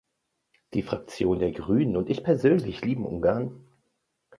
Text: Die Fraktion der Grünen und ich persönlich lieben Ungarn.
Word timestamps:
Die 0.73 0.81
Fraktion 0.81 1.37
der 1.37 1.51
Grünen 1.51 1.95
und 1.95 2.09
ich 2.09 2.23
persönlich 2.23 2.83
lieben 2.83 3.05
Ungarn. 3.05 3.63